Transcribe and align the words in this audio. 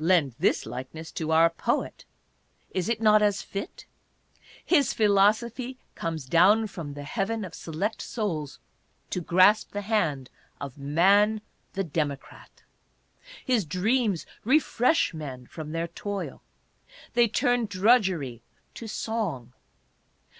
Lend 0.00 0.34
this 0.40 0.66
like 0.66 0.92
ness 0.92 1.12
to 1.12 1.30
our 1.30 1.48
poet; 1.48 2.04
is 2.72 2.88
it 2.88 3.00
not 3.00 3.22
as 3.22 3.42
fit? 3.42 3.86
His 4.64 4.92
philosophy 4.92 5.78
comes 5.94 6.24
down 6.26 6.66
from 6.66 6.94
the 6.94 7.04
heaven 7.04 7.44
of 7.44 7.54
select 7.54 8.02
souls 8.02 8.58
to 9.10 9.20
grasp 9.20 9.70
the 9.70 9.82
hand 9.82 10.30
of 10.60 10.78
Man 10.78 11.42
the 11.74 11.84
Democrat. 11.84 12.64
His 13.44 13.64
dreams 13.64 14.26
refresh 14.42 15.14
men 15.14 15.46
from 15.46 15.70
their 15.70 15.86
toil. 15.86 16.42
They 17.14 17.28
turn 17.28 17.66
drudgery 17.66 18.42
to 18.74 18.88
song. 18.88 19.52